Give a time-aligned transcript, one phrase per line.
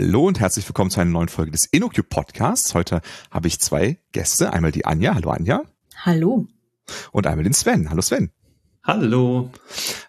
[0.00, 2.72] Hallo und herzlich willkommen zu einer neuen Folge des InnoQ Podcasts.
[2.72, 3.02] Heute
[3.32, 4.52] habe ich zwei Gäste.
[4.52, 5.16] Einmal die Anja.
[5.16, 5.62] Hallo Anja.
[5.96, 6.46] Hallo.
[7.10, 7.90] Und einmal den Sven.
[7.90, 8.30] Hallo Sven.
[8.84, 9.50] Hallo.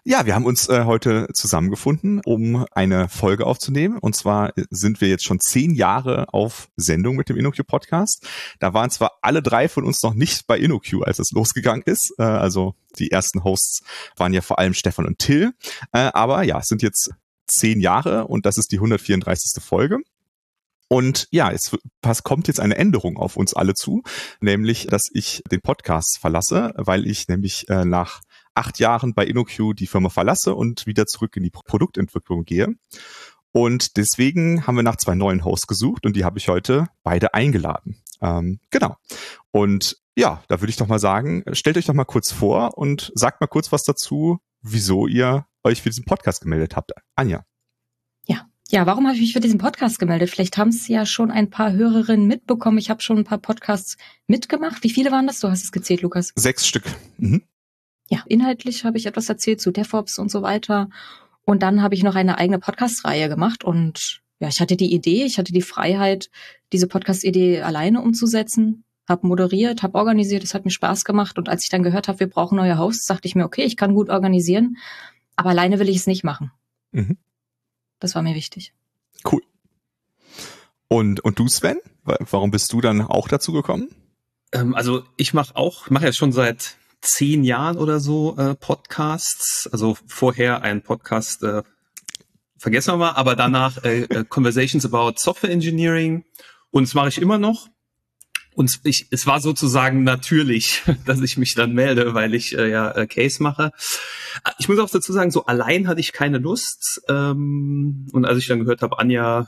[0.04, 3.98] Ja, wir haben uns äh, heute zusammengefunden, um eine Folge aufzunehmen.
[3.98, 8.28] Und zwar sind wir jetzt schon zehn Jahre auf Sendung mit dem InnoQ Podcast.
[8.60, 12.14] Da waren zwar alle drei von uns noch nicht bei InnoQ, als es losgegangen ist.
[12.16, 13.82] Äh, also die ersten Hosts
[14.16, 15.50] waren ja vor allem Stefan und Till.
[15.90, 17.10] Äh, aber ja, es sind jetzt
[17.50, 19.62] zehn Jahre und das ist die 134.
[19.62, 19.98] Folge.
[20.88, 21.70] Und ja, es
[22.24, 24.02] kommt jetzt eine Änderung auf uns alle zu,
[24.40, 28.22] nämlich, dass ich den Podcast verlasse, weil ich nämlich äh, nach
[28.54, 32.74] acht Jahren bei InnoQ die Firma verlasse und wieder zurück in die Produktentwicklung gehe.
[33.52, 37.34] Und deswegen haben wir nach zwei neuen Hosts gesucht und die habe ich heute beide
[37.34, 38.02] eingeladen.
[38.20, 38.96] Ähm, genau.
[39.52, 43.12] Und ja, da würde ich doch mal sagen, stellt euch doch mal kurz vor und
[43.14, 46.92] sagt mal kurz was dazu, wieso ihr euch für diesen Podcast gemeldet habt.
[47.14, 47.44] Anja.
[48.26, 50.30] Ja, ja, warum habe ich mich für diesen Podcast gemeldet?
[50.30, 52.78] Vielleicht haben es ja schon ein paar Hörerinnen mitbekommen.
[52.78, 54.82] Ich habe schon ein paar Podcasts mitgemacht.
[54.84, 55.40] Wie viele waren das?
[55.40, 56.32] Du hast es gezählt, Lukas.
[56.36, 56.84] Sechs Stück.
[57.18, 57.42] Mhm.
[58.08, 60.88] Ja, inhaltlich habe ich etwas erzählt zu DevOps und so weiter.
[61.42, 65.24] Und dann habe ich noch eine eigene Podcast-Reihe gemacht und ja, ich hatte die Idee,
[65.24, 66.30] ich hatte die Freiheit,
[66.72, 71.64] diese Podcast-Idee alleine umzusetzen, habe moderiert, habe organisiert, es hat mir Spaß gemacht und als
[71.64, 74.08] ich dann gehört habe, wir brauchen neue Hosts, dachte ich mir, okay, ich kann gut
[74.08, 74.78] organisieren,
[75.36, 76.52] aber alleine will ich es nicht machen.
[76.92, 77.18] Mhm.
[77.98, 78.72] Das war mir wichtig.
[79.30, 79.42] Cool.
[80.88, 81.78] Und, und du, Sven?
[82.02, 83.90] Warum bist du dann auch dazu gekommen?
[84.52, 89.68] Ähm, also ich mache auch, mache ja schon seit zehn Jahren oder so äh, Podcasts.
[89.70, 91.62] Also vorher ein Podcast, äh,
[92.56, 96.24] vergessen wir mal, aber danach äh, äh, Conversations about Software Engineering.
[96.70, 97.68] Und das mache ich immer noch.
[98.54, 102.90] Und ich, es war sozusagen natürlich, dass ich mich dann melde, weil ich äh, ja
[102.92, 103.72] äh, Case mache.
[104.58, 107.02] Ich muss auch dazu sagen, so allein hatte ich keine Lust.
[107.08, 109.46] Ähm, und als ich dann gehört habe, Anja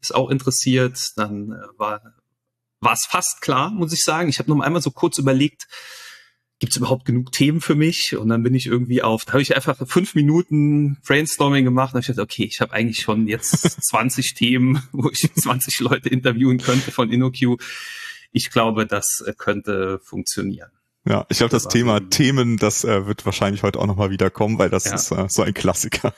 [0.00, 2.00] ist auch interessiert, dann äh, war
[2.82, 4.28] war es fast klar, muss ich sagen.
[4.28, 5.68] Ich habe nur einmal so kurz überlegt,
[6.58, 8.16] gibt es überhaupt genug Themen für mich?
[8.16, 12.00] Und dann bin ich irgendwie auf, da habe ich einfach fünf Minuten Brainstorming gemacht und
[12.00, 13.52] ich dachte, okay, ich habe eigentlich schon jetzt
[13.82, 17.60] 20 Themen, wo ich 20 Leute interviewen könnte von InnoQ
[18.32, 20.70] ich glaube, das äh, könnte funktionieren.
[21.04, 24.30] Ja, ich glaube, das Thema so Themen, das äh, wird wahrscheinlich heute auch nochmal wieder
[24.30, 24.94] kommen, weil das ja.
[24.94, 26.14] ist äh, so ein Klassiker.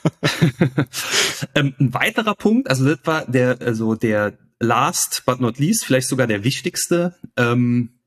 [1.55, 6.07] ähm, ein weiterer Punkt, also das war der, also der last but not least, vielleicht
[6.07, 7.15] sogar der wichtigste.
[7.35, 7.99] Ähm,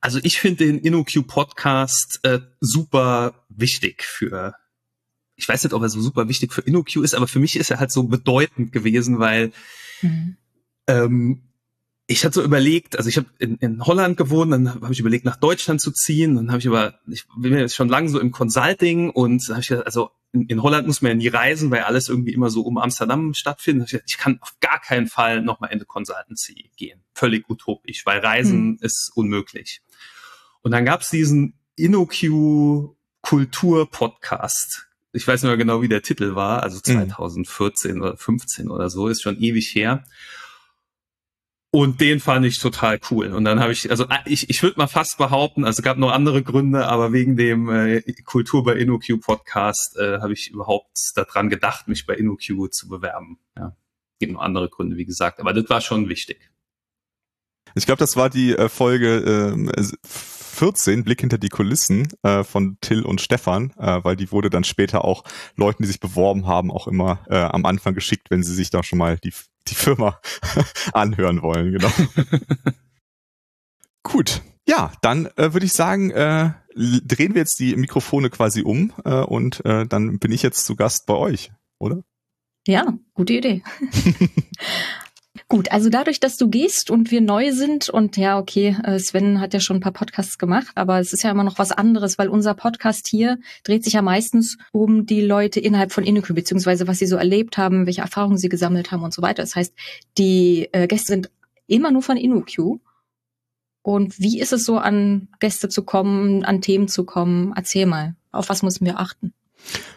[0.00, 4.54] also ich finde den InnoQ Podcast äh, super wichtig für,
[5.36, 7.70] ich weiß nicht, ob er so super wichtig für InnoQ ist, aber für mich ist
[7.70, 9.52] er halt so bedeutend gewesen, weil
[10.02, 10.36] mhm.
[10.86, 11.51] ähm,
[12.12, 15.24] ich hatte so überlegt, also ich habe in, in Holland gewohnt, dann habe ich überlegt,
[15.24, 16.36] nach Deutschland zu ziehen.
[16.36, 19.68] Dann habe ich aber, ich bin jetzt schon lange so im Consulting und habe ich
[19.68, 22.62] gesagt, also in, in, Holland muss man ja nie reisen, weil alles irgendwie immer so
[22.62, 23.86] um Amsterdam stattfindet.
[23.86, 27.02] Ich, gesagt, ich kann auf gar keinen Fall nochmal in die Consultancy gehen.
[27.14, 28.78] Völlig utopisch, weil Reisen hm.
[28.80, 29.82] ist unmöglich.
[30.62, 34.88] Und dann gab es diesen InnoQ Kultur Podcast.
[35.12, 38.02] Ich weiß nicht mehr genau, wie der Titel war, also 2014 hm.
[38.02, 40.04] oder 15 oder so, ist schon ewig her.
[41.74, 43.32] Und den fand ich total cool.
[43.32, 45.96] Und dann habe ich, also äh, ich, ich würde mal fast behaupten, also es gab
[45.96, 50.98] noch andere Gründe, aber wegen dem äh, Kultur bei InnoQ Podcast äh, habe ich überhaupt
[51.14, 53.38] daran gedacht, mich bei InnoQ zu bewerben.
[53.56, 53.74] Ja,
[54.18, 56.52] gibt noch andere Gründe, wie gesagt, aber das war schon wichtig.
[57.74, 62.76] Ich glaube, das war die äh, Folge äh, 14, Blick hinter die Kulissen äh, von
[62.82, 65.24] Till und Stefan, äh, weil die wurde dann später auch
[65.56, 68.82] Leuten, die sich beworben haben, auch immer äh, am Anfang geschickt, wenn sie sich da
[68.82, 69.32] schon mal die
[69.68, 70.20] die Firma
[70.92, 71.90] anhören wollen, genau.
[74.02, 74.42] Gut.
[74.66, 79.22] Ja, dann äh, würde ich sagen, äh, drehen wir jetzt die Mikrofone quasi um äh,
[79.22, 82.02] und äh, dann bin ich jetzt zu Gast bei euch, oder?
[82.66, 83.62] Ja, gute Idee.
[85.52, 89.38] Gut, also dadurch, dass du gehst und wir neu sind und ja, okay, äh, Sven
[89.38, 92.16] hat ja schon ein paar Podcasts gemacht, aber es ist ja immer noch was anderes,
[92.16, 96.88] weil unser Podcast hier dreht sich ja meistens um die Leute innerhalb von InnoQ, beziehungsweise
[96.88, 99.42] was sie so erlebt haben, welche Erfahrungen sie gesammelt haben und so weiter.
[99.42, 99.74] Das heißt,
[100.16, 101.30] die äh, Gäste sind
[101.66, 102.80] immer nur von InnoQ.
[103.82, 107.52] Und wie ist es so, an Gäste zu kommen, an Themen zu kommen?
[107.54, 109.34] Erzähl mal, auf was müssen wir achten?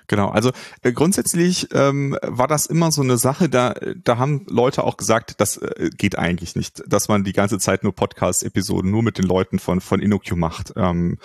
[0.08, 0.52] Genau, also
[0.82, 5.40] äh, grundsätzlich ähm, war das immer so eine Sache, da, da haben Leute auch gesagt,
[5.42, 9.26] das äh, geht eigentlich nicht, dass man die ganze Zeit nur Podcast-Episoden nur mit den
[9.26, 10.74] Leuten von, von InnoQ macht.
[10.76, 11.18] Ähm,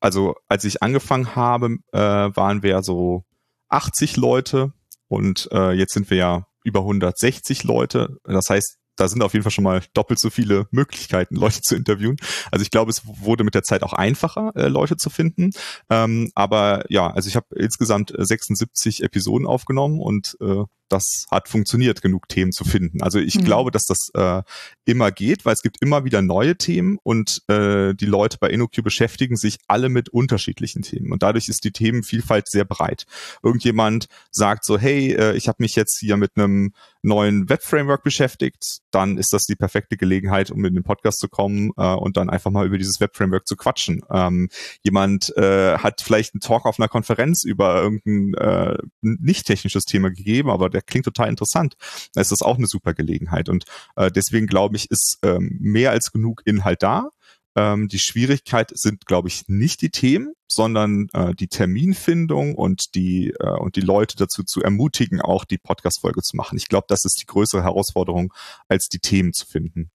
[0.00, 3.24] also als ich angefangen habe, äh, waren wir so
[3.68, 4.72] 80 Leute
[5.08, 8.18] und äh, jetzt sind wir ja über 160 Leute.
[8.24, 11.76] Das heißt, da sind auf jeden Fall schon mal doppelt so viele Möglichkeiten, Leute zu
[11.76, 12.16] interviewen.
[12.50, 15.50] Also ich glaube, es wurde mit der Zeit auch einfacher, äh, Leute zu finden.
[15.90, 22.02] Ähm, aber ja, also ich habe insgesamt 76 Episoden aufgenommen und äh, das hat funktioniert,
[22.02, 23.02] genug Themen zu finden.
[23.02, 23.44] Also ich mhm.
[23.44, 24.42] glaube, dass das äh,
[24.84, 28.82] immer geht, weil es gibt immer wieder neue Themen und äh, die Leute bei InnoQ
[28.82, 33.04] beschäftigen sich alle mit unterschiedlichen Themen und dadurch ist die Themenvielfalt sehr breit.
[33.42, 36.72] Irgendjemand sagt so, hey, äh, ich habe mich jetzt hier mit einem
[37.02, 41.70] neuen Web-Framework beschäftigt, dann ist das die perfekte Gelegenheit, um in den Podcast zu kommen
[41.76, 44.02] äh, und dann einfach mal über dieses Web-Framework zu quatschen.
[44.10, 44.48] Ähm,
[44.82, 50.10] jemand äh, hat vielleicht einen Talk auf einer Konferenz über irgendein äh, nicht technisches Thema
[50.10, 51.74] gegeben, aber der klingt total interessant.
[52.12, 53.48] Da ist das auch eine super Gelegenheit.
[53.48, 53.64] Und
[53.96, 57.10] äh, deswegen glaube ich, ist ähm, mehr als genug Inhalt da.
[57.56, 63.30] Ähm, die Schwierigkeit sind, glaube ich, nicht die Themen, sondern äh, die Terminfindung und die
[63.38, 66.58] äh, und die Leute dazu zu ermutigen, auch die Podcast-Folge zu machen.
[66.58, 68.32] Ich glaube, das ist die größere Herausforderung,
[68.68, 69.90] als die Themen zu finden.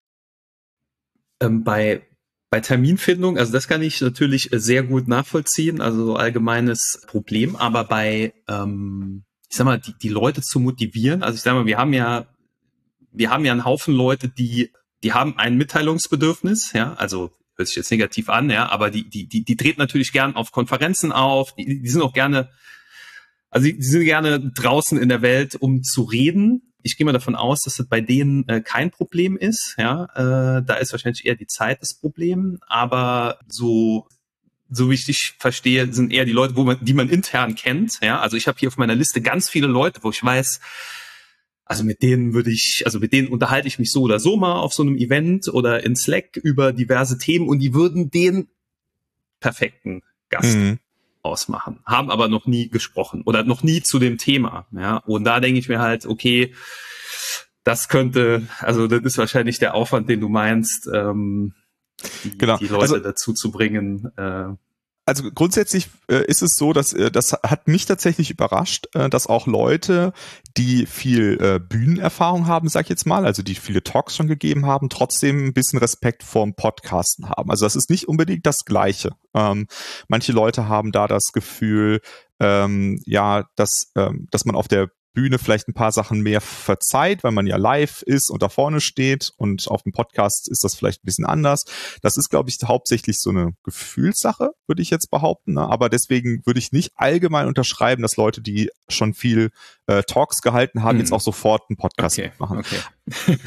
[1.42, 2.02] Ähm, bei
[2.52, 7.84] bei Terminfindung, also das kann ich natürlich sehr gut nachvollziehen, also so allgemeines Problem, aber
[7.84, 11.24] bei ähm, ich sag mal, die, die Leute zu motivieren.
[11.24, 12.28] Also ich sag mal, wir haben ja,
[13.12, 14.72] wir haben ja einen Haufen Leute, die,
[15.04, 19.28] die haben ein Mitteilungsbedürfnis, ja, also hört sich jetzt negativ an, ja, aber die, die,
[19.28, 22.50] die, die treten natürlich gern auf Konferenzen auf, die, die sind auch gerne,
[23.50, 26.74] also die, die sind gerne draußen in der Welt, um zu reden.
[26.84, 30.64] Ich gehe mal davon aus, dass das bei denen äh, kein Problem ist, ja, äh,
[30.64, 34.08] da ist wahrscheinlich eher die Zeit das Problem, aber so
[34.70, 38.00] so wie ich dich verstehe, sind eher die Leute, wo man, die man intern kennt.
[38.02, 40.60] Ja, also ich habe hier auf meiner Liste ganz viele Leute, wo ich weiß,
[41.66, 44.54] also mit denen würde ich, also mit denen unterhalte ich mich so oder so mal
[44.54, 48.48] auf so einem Event oder in Slack über diverse Themen und die würden den
[49.40, 50.80] perfekten Gast mhm.
[51.22, 54.68] ausmachen, haben aber noch nie gesprochen oder noch nie zu dem Thema.
[54.72, 56.54] Ja, und da denke ich mir halt, okay,
[57.64, 60.90] das könnte, also das ist wahrscheinlich der Aufwand, den du meinst.
[60.92, 61.54] Ähm,
[62.24, 62.58] die, genau.
[62.58, 64.12] die Leute also, dazu zu bringen.
[64.18, 64.56] Äh,
[65.10, 69.26] also grundsätzlich äh, ist es so, dass äh, das hat mich tatsächlich überrascht, äh, dass
[69.26, 70.14] auch Leute,
[70.56, 74.68] die viel äh, Bühnenerfahrung haben, sag ich jetzt mal, also die viele Talks schon gegeben
[74.68, 77.50] haben, trotzdem ein bisschen Respekt vorm Podcasten haben.
[77.50, 79.10] Also das ist nicht unbedingt das Gleiche.
[79.34, 79.66] Ähm,
[80.10, 82.02] manche Leute haben da das Gefühl,
[82.40, 87.26] ähm, ja, dass, ähm, dass man auf der Bühne vielleicht ein paar Sachen mehr verzeiht,
[87.26, 90.76] weil man ja live ist und da vorne steht und auf dem Podcast ist das
[90.76, 91.66] vielleicht ein bisschen anders.
[92.02, 95.56] Das ist, glaube ich, hauptsächlich so eine Gefühlssache, würde ich jetzt behaupten.
[95.56, 95.70] Ne?
[95.70, 99.50] Aber deswegen würde ich nicht allgemein unterschreiben, dass Leute, die schon viel
[99.90, 101.02] äh, Talks gehalten haben, mhm.
[101.02, 102.32] jetzt auch sofort einen Podcast okay.
[102.38, 102.60] machen.
[102.60, 103.38] Okay.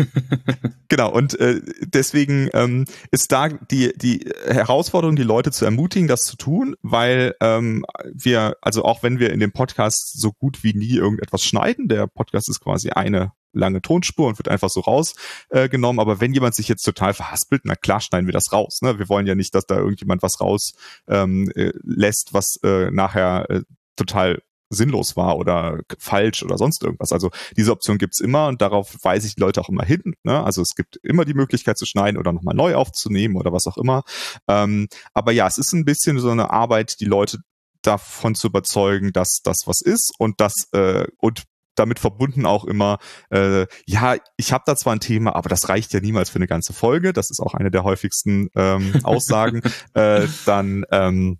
[0.88, 6.22] genau, und äh, deswegen ähm, ist da die, die Herausforderung, die Leute zu ermutigen, das
[6.22, 10.74] zu tun, weil ähm, wir, also auch wenn wir in dem Podcast so gut wie
[10.74, 15.98] nie irgendetwas schneiden, der Podcast ist quasi eine lange Tonspur und wird einfach so rausgenommen.
[15.98, 18.80] Äh, Aber wenn jemand sich jetzt total verhaspelt, na klar schneiden wir das raus.
[18.82, 18.98] Ne?
[18.98, 20.72] Wir wollen ja nicht, dass da irgendjemand was raus
[21.06, 23.60] ähm, äh, lässt, was äh, nachher äh,
[23.94, 24.40] total
[24.74, 27.12] sinnlos war oder falsch oder sonst irgendwas.
[27.12, 30.14] Also diese Option gibt's immer und darauf weise ich die Leute auch immer hin.
[30.24, 30.42] Ne?
[30.42, 33.76] Also es gibt immer die Möglichkeit zu schneiden oder nochmal neu aufzunehmen oder was auch
[33.76, 34.02] immer.
[34.48, 37.38] Ähm, aber ja, es ist ein bisschen so eine Arbeit, die Leute
[37.82, 41.44] davon zu überzeugen, dass das was ist und das äh, und
[41.74, 42.98] damit verbunden auch immer,
[43.30, 46.46] äh, ja, ich habe da zwar ein Thema, aber das reicht ja niemals für eine
[46.46, 47.12] ganze Folge.
[47.12, 49.62] Das ist auch eine der häufigsten ähm, Aussagen.
[49.94, 51.38] äh, dann ähm,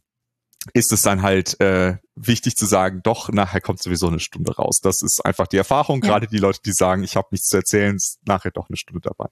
[0.75, 4.81] ist es dann halt äh, wichtig zu sagen, doch, nachher kommt sowieso eine Stunde raus.
[4.81, 6.03] Das ist einfach die Erfahrung.
[6.03, 6.09] Ja.
[6.09, 9.01] Gerade die Leute, die sagen, ich habe nichts zu erzählen, ist nachher doch eine Stunde
[9.01, 9.29] dabei.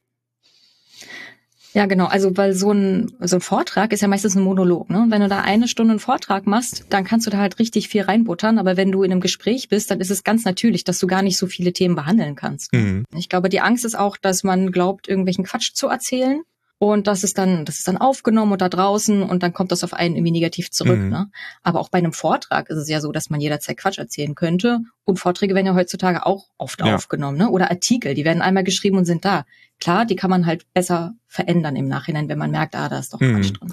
[1.73, 2.07] Ja, genau.
[2.07, 4.91] Also weil so ein, so ein Vortrag ist ja meistens ein Monolog.
[4.91, 5.03] Ne?
[5.03, 7.89] Und wenn du da eine Stunde einen Vortrag machst, dann kannst du da halt richtig
[7.89, 8.59] viel reinbuttern.
[8.59, 11.23] Aber wenn du in einem Gespräch bist, dann ist es ganz natürlich, dass du gar
[11.23, 12.73] nicht so viele Themen behandeln kannst.
[12.73, 13.05] Mhm.
[13.15, 16.43] Ich glaube, die Angst ist auch, dass man glaubt, irgendwelchen Quatsch zu erzählen
[16.83, 19.85] und das ist dann, das ist dann aufgenommen und da draußen und dann kommt das
[19.85, 20.99] auf einen irgendwie negativ zurück.
[20.99, 21.11] Mhm.
[21.11, 21.31] Ne?
[21.63, 24.79] Aber auch bei einem Vortrag ist es ja so, dass man jederzeit Quatsch erzählen könnte.
[25.05, 26.95] Und Vorträge werden ja heutzutage auch oft ja.
[26.95, 27.51] aufgenommen, ne?
[27.51, 29.45] Oder Artikel, die werden einmal geschrieben und sind da.
[29.81, 33.15] Klar, die kann man halt besser verändern im Nachhinein, wenn man merkt, ah, da ist
[33.15, 33.37] doch mhm.
[33.37, 33.73] Quatsch drin.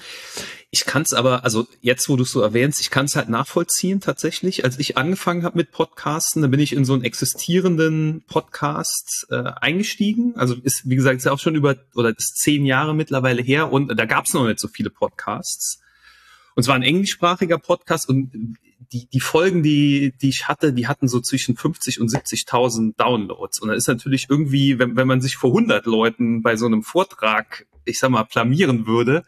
[0.69, 3.29] Ich kann es aber, also jetzt, wo du es so erwähnst, ich kann es halt
[3.29, 4.63] nachvollziehen tatsächlich.
[4.65, 9.51] Als ich angefangen habe mit Podcasten, da bin ich in so einen existierenden Podcast äh,
[9.61, 10.35] eingestiegen.
[10.35, 13.71] Also ist, wie gesagt, ist ja auch schon über oder ist zehn Jahre mittlerweile her
[13.71, 15.81] und da gab es noch nicht so viele Podcasts.
[16.55, 18.57] Und zwar ein englischsprachiger Podcast und
[18.91, 23.59] die, die Folgen, die, die ich hatte, die hatten so zwischen 50 und 70.000 Downloads.
[23.59, 26.83] Und da ist natürlich irgendwie, wenn, wenn man sich vor 100 Leuten bei so einem
[26.83, 29.23] Vortrag, ich sag mal, plamieren würde,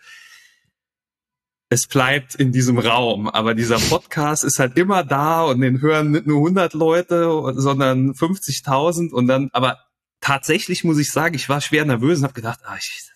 [1.69, 6.11] es bleibt in diesem Raum, aber dieser Podcast ist halt immer da und den hören
[6.11, 9.77] nicht nur 100 Leute, sondern 50.000 und dann, aber
[10.19, 13.11] tatsächlich muss ich sagen, ich war schwer nervös und habe gedacht, ah, ich,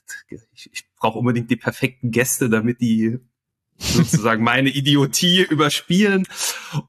[0.54, 3.20] ich, ich brauche unbedingt die perfekten Gäste, damit die
[3.78, 6.28] sozusagen meine Idiotie überspielen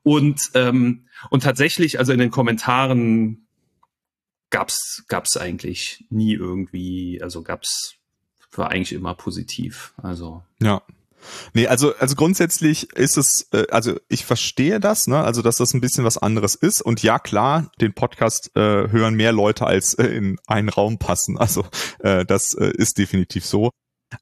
[0.03, 3.47] und ähm, und tatsächlich, also in den Kommentaren
[4.51, 7.95] gab's gab's eigentlich nie irgendwie, also gab's
[8.57, 9.95] war eigentlich immer positiv.
[9.97, 10.83] Also ja.
[11.55, 15.73] Nee, also, also grundsätzlich ist es, äh, also ich verstehe das, ne, also dass das
[15.73, 16.83] ein bisschen was anderes ist.
[16.83, 18.61] Und ja, klar, den Podcast äh,
[18.91, 21.39] hören mehr Leute als äh, in einen Raum passen.
[21.39, 21.67] Also
[22.01, 23.71] äh, das äh, ist definitiv so.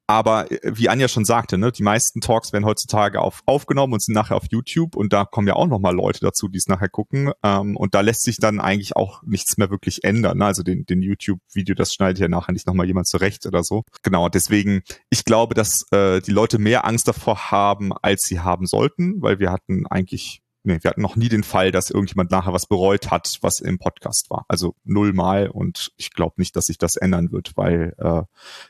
[0.07, 4.03] Aber äh, wie Anja schon sagte, ne, die meisten Talks werden heutzutage auf, aufgenommen und
[4.03, 6.89] sind nachher auf YouTube und da kommen ja auch nochmal Leute dazu, die es nachher
[6.89, 7.33] gucken.
[7.43, 10.39] Ähm, und da lässt sich dann eigentlich auch nichts mehr wirklich ändern.
[10.39, 10.47] Ne?
[10.47, 13.83] Also den, den YouTube-Video, das schneidet ja nachher nicht nochmal jemand zurecht oder so.
[14.03, 18.67] Genau, deswegen, ich glaube, dass äh, die Leute mehr Angst davor haben, als sie haben
[18.67, 22.53] sollten, weil wir hatten eigentlich nee, wir hatten noch nie den Fall, dass irgendjemand nachher
[22.53, 24.45] was bereut hat, was im Podcast war.
[24.49, 28.23] Also nullmal und ich glaube nicht, dass sich das ändern wird, weil äh,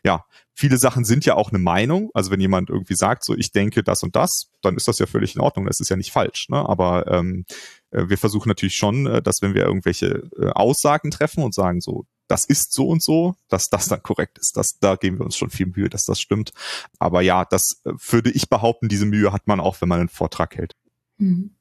[0.04, 2.10] ja, viele Sachen sind ja auch eine Meinung.
[2.14, 5.06] Also wenn jemand irgendwie sagt, so ich denke das und das, dann ist das ja
[5.06, 5.66] völlig in Ordnung.
[5.66, 6.48] Das ist ja nicht falsch.
[6.48, 6.56] Ne?
[6.56, 7.44] Aber ähm,
[7.90, 11.80] äh, wir versuchen natürlich schon, äh, dass wenn wir irgendwelche äh, Aussagen treffen und sagen,
[11.80, 14.56] so das ist so und so, dass das dann korrekt ist.
[14.56, 16.52] Das, da geben wir uns schon viel Mühe, dass das stimmt.
[16.98, 20.56] Aber ja, das würde ich behaupten, diese Mühe hat man auch, wenn man einen Vortrag
[20.56, 20.74] hält.
[21.18, 21.54] Mhm.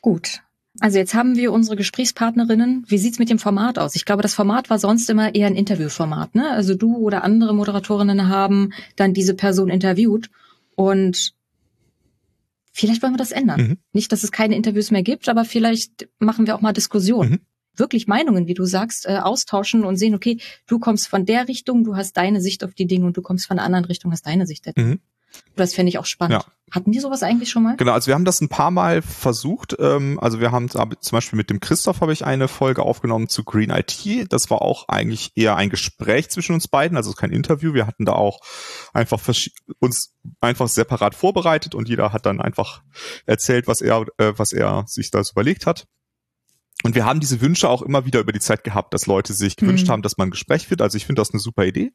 [0.00, 0.40] Gut.
[0.80, 2.84] Also jetzt haben wir unsere Gesprächspartnerinnen.
[2.88, 3.94] Wie sieht's mit dem Format aus?
[3.94, 6.34] Ich glaube, das Format war sonst immer eher ein Interviewformat.
[6.34, 6.50] Ne?
[6.50, 10.30] Also du oder andere Moderatorinnen haben dann diese Person interviewt
[10.74, 11.32] und
[12.72, 13.60] vielleicht wollen wir das ändern.
[13.60, 13.78] Mhm.
[13.92, 17.30] Nicht, dass es keine Interviews mehr gibt, aber vielleicht machen wir auch mal Diskussionen.
[17.30, 17.40] Mhm.
[17.76, 21.84] Wirklich Meinungen, wie du sagst, äh, austauschen und sehen, okay, du kommst von der Richtung,
[21.84, 24.26] du hast deine Sicht auf die Dinge und du kommst von der anderen Richtung, hast
[24.26, 24.66] deine Sicht.
[24.76, 25.00] Mhm.
[25.56, 26.42] Das fände ich auch spannend.
[26.42, 26.52] Ja.
[26.70, 27.76] Hatten die sowas eigentlich schon mal?
[27.76, 29.76] Genau, also wir haben das ein paar Mal versucht.
[29.78, 33.44] Ähm, also wir haben zum Beispiel mit dem Christoph habe ich eine Folge aufgenommen zu
[33.44, 34.32] Green IT.
[34.32, 37.74] Das war auch eigentlich eher ein Gespräch zwischen uns beiden, also kein Interview.
[37.74, 38.40] Wir hatten da auch
[38.92, 39.20] einfach
[39.78, 42.82] uns einfach separat vorbereitet und jeder hat dann einfach
[43.26, 45.86] erzählt, was er, äh, was er sich da so überlegt hat.
[46.84, 49.56] Und wir haben diese Wünsche auch immer wieder über die Zeit gehabt, dass Leute sich
[49.56, 49.92] gewünscht mhm.
[49.92, 50.82] haben, dass man ein Gespräch führt.
[50.82, 51.92] Also ich finde das eine super Idee.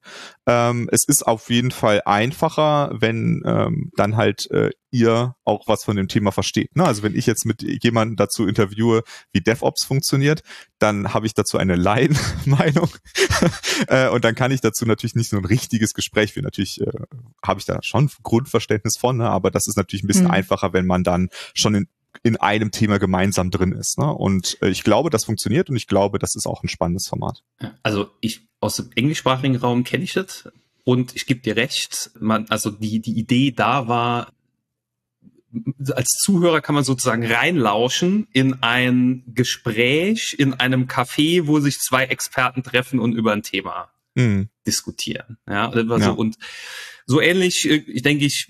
[0.48, 5.84] Ähm, es ist auf jeden Fall einfacher, wenn ähm, dann halt äh, ihr auch was
[5.84, 6.76] von dem Thema versteht.
[6.76, 6.86] Ne?
[6.86, 10.42] Also wenn ich jetzt mit jemandem dazu interviewe, wie DevOps funktioniert,
[10.80, 12.90] dann habe ich dazu eine Laien-Meinung
[13.90, 16.46] äh, und dann kann ich dazu natürlich nicht so ein richtiges Gespräch führen.
[16.46, 16.92] Natürlich äh,
[17.46, 19.30] habe ich da schon Grundverständnis von, ne?
[19.30, 20.32] aber das ist natürlich ein bisschen mhm.
[20.32, 21.88] einfacher, wenn man dann schon in
[22.24, 23.98] in einem Thema gemeinsam drin ist.
[23.98, 24.14] Ne?
[24.14, 27.44] Und äh, ich glaube, das funktioniert und ich glaube, das ist auch ein spannendes Format.
[27.84, 30.50] Also ich aus dem englischsprachigen Raum kenne ich das
[30.84, 32.12] und ich gebe dir recht.
[32.20, 34.34] Man, also die die Idee da war,
[35.92, 42.06] als Zuhörer kann man sozusagen reinlauschen in ein Gespräch in einem Café, wo sich zwei
[42.06, 44.50] Experten treffen und über ein Thema mhm.
[44.68, 45.38] diskutieren.
[45.48, 46.10] Ja, also ja.
[46.12, 46.38] und
[47.06, 48.48] so ähnlich, äh, ich denke ich,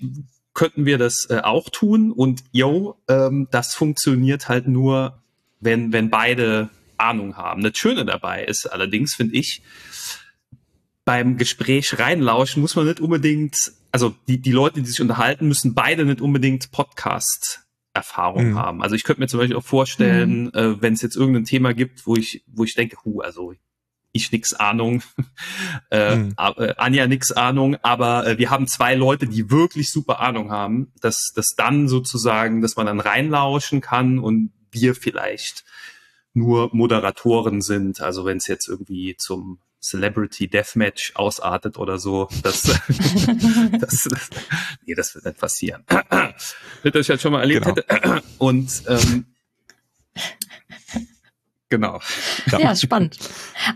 [0.60, 2.12] könnten wir das äh, auch tun.
[2.12, 5.22] Und yo, ähm, das funktioniert halt nur,
[5.58, 7.62] wenn, wenn beide Ahnung haben.
[7.62, 9.62] Das Schöne dabei ist allerdings, finde ich,
[11.06, 13.56] beim Gespräch reinlauschen muss man nicht unbedingt,
[13.90, 17.62] also die, die Leute, die sich unterhalten, müssen beide nicht unbedingt Podcast
[17.94, 18.58] Erfahrung mhm.
[18.58, 18.82] haben.
[18.82, 20.50] Also ich könnte mir zum Beispiel auch vorstellen, mhm.
[20.52, 23.54] äh, wenn es jetzt irgendein Thema gibt, wo ich, wo ich denke, hu, also
[24.12, 25.02] ich nix Ahnung,
[25.90, 26.34] äh, mhm.
[26.36, 30.92] äh, Anja nix Ahnung, aber äh, wir haben zwei Leute, die wirklich super Ahnung haben,
[31.00, 35.64] dass das dann sozusagen, dass man dann reinlauschen kann und wir vielleicht
[36.32, 38.00] nur Moderatoren sind.
[38.00, 42.62] Also wenn es jetzt irgendwie zum Celebrity Deathmatch ausartet oder so, das,
[43.80, 44.30] das, das,
[44.86, 45.84] nee, das wird nicht passieren.
[46.82, 47.76] Wird euch halt schon mal erlebt genau.
[47.76, 48.22] hätte.
[48.38, 49.26] Und ähm,
[51.70, 52.00] Genau.
[52.50, 52.58] Ja.
[52.58, 53.16] ja, spannend.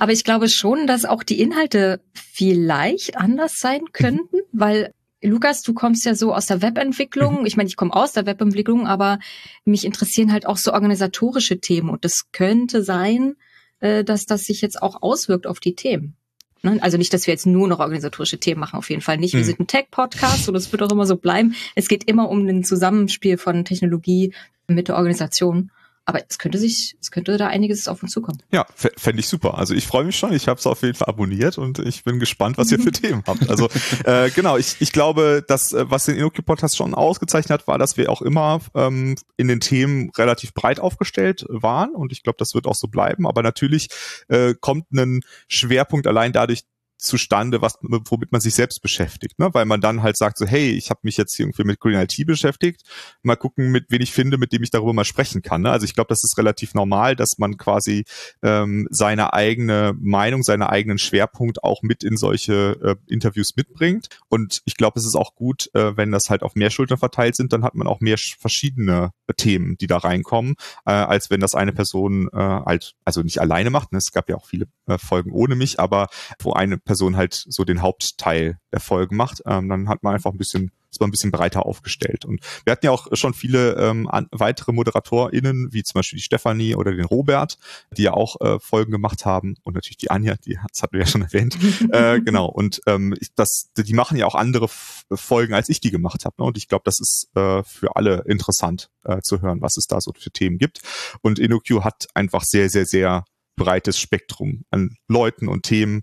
[0.00, 5.72] Aber ich glaube schon, dass auch die Inhalte vielleicht anders sein könnten, weil Lukas, du
[5.72, 7.40] kommst ja so aus der Webentwicklung.
[7.40, 7.46] Mhm.
[7.46, 9.18] Ich meine, ich komme aus der Webentwicklung, aber
[9.64, 13.36] mich interessieren halt auch so organisatorische Themen und das könnte sein,
[13.80, 16.16] äh, dass das sich jetzt auch auswirkt auf die Themen.
[16.62, 16.78] Ne?
[16.80, 19.34] Also nicht, dass wir jetzt nur noch organisatorische Themen machen, auf jeden Fall nicht.
[19.34, 19.44] Wir mhm.
[19.44, 21.54] sind ein Tech-Podcast und es wird auch immer so bleiben.
[21.74, 24.34] Es geht immer um ein Zusammenspiel von Technologie
[24.66, 25.70] mit der Organisation.
[26.06, 28.42] Aber es könnte sich, es könnte da einiges auf uns zukommen.
[28.52, 29.56] Ja, fände ich super.
[29.56, 30.34] Also ich freue mich schon.
[30.34, 33.22] Ich habe es auf jeden Fall abonniert und ich bin gespannt, was ihr für Themen
[33.26, 33.48] habt.
[33.48, 33.70] Also
[34.04, 37.78] äh, genau, ich, ich glaube, dass äh, was den InnoQ Podcast schon ausgezeichnet hat, war,
[37.78, 42.36] dass wir auch immer ähm, in den Themen relativ breit aufgestellt waren und ich glaube,
[42.38, 43.26] das wird auch so bleiben.
[43.26, 43.88] Aber natürlich
[44.28, 46.64] äh, kommt ein Schwerpunkt allein dadurch
[47.04, 49.50] zustande, was womit man sich selbst beschäftigt, ne?
[49.52, 52.14] weil man dann halt sagt so, hey, ich habe mich jetzt irgendwie mit Green IT
[52.26, 52.82] beschäftigt,
[53.22, 55.62] mal gucken, mit wen ich finde, mit dem ich darüber mal sprechen kann.
[55.62, 55.70] Ne?
[55.70, 58.04] Also ich glaube, das ist relativ normal, dass man quasi
[58.42, 64.08] ähm, seine eigene Meinung, seinen eigenen Schwerpunkt auch mit in solche äh, Interviews mitbringt.
[64.28, 67.36] Und ich glaube, es ist auch gut, äh, wenn das halt auf mehr Schultern verteilt
[67.36, 70.54] sind, dann hat man auch mehr verschiedene äh, Themen, die da reinkommen,
[70.86, 73.92] äh, als wenn das eine Person äh, halt, also nicht alleine macht.
[73.92, 73.98] Ne?
[73.98, 76.08] Es gab ja auch viele äh, Folgen ohne mich, aber
[76.40, 80.32] wo eine Person halt so den Hauptteil der Folgen macht, ähm, dann hat man einfach
[80.32, 82.24] ein bisschen ist man ein bisschen breiter aufgestellt.
[82.24, 86.22] Und wir hatten ja auch schon viele ähm, an, weitere ModeratorInnen, wie zum Beispiel die
[86.22, 87.58] Stefanie oder den Robert,
[87.96, 91.00] die ja auch äh, Folgen gemacht haben und natürlich die Anja, die das hatten wir
[91.00, 91.58] ja schon erwähnt.
[91.92, 92.46] äh, genau.
[92.46, 96.36] Und ähm, das, die machen ja auch andere Folgen, als ich die gemacht habe.
[96.38, 96.44] Ne?
[96.44, 100.00] Und ich glaube, das ist äh, für alle interessant äh, zu hören, was es da
[100.00, 100.80] so für Themen gibt.
[101.22, 103.24] Und InnoQ hat einfach sehr, sehr, sehr
[103.56, 106.02] breites Spektrum an Leuten und Themen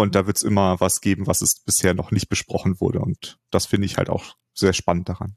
[0.00, 3.00] und da wird es immer was geben, was es bisher noch nicht besprochen wurde.
[3.00, 5.36] Und das finde ich halt auch sehr spannend daran.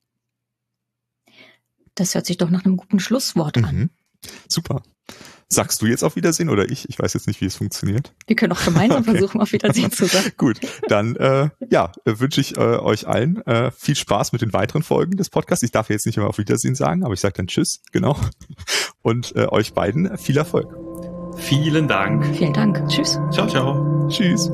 [1.96, 3.76] Das hört sich doch nach einem guten Schlusswort an.
[3.76, 3.90] Mhm.
[4.48, 4.82] Super.
[5.50, 6.90] Sagst du jetzt auf Wiedersehen oder ich?
[6.90, 8.14] Ich weiß jetzt nicht, wie es funktioniert.
[8.26, 9.12] Wir können auch gemeinsam okay.
[9.12, 10.32] versuchen, auf Wiedersehen zu sagen.
[10.38, 14.82] Gut, dann äh, ja, wünsche ich äh, euch allen äh, viel Spaß mit den weiteren
[14.82, 15.62] Folgen des Podcasts.
[15.62, 18.18] Ich darf jetzt nicht immer auf Wiedersehen sagen, aber ich sage dann Tschüss, genau.
[19.04, 20.74] Und äh, euch beiden viel Erfolg.
[21.38, 22.26] Vielen Dank.
[22.36, 22.88] Vielen Dank.
[22.88, 23.20] Tschüss.
[23.32, 23.93] Ciao, ciao.
[24.10, 24.52] Tschüss.